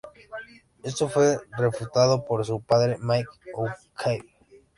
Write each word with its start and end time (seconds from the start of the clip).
Esto 0.81 1.07
fue 1.09 1.37
refutado 1.59 2.25
por 2.25 2.43
su 2.43 2.59
padre, 2.59 2.97
Mike 2.99 3.29
Huckabee. 3.53 4.25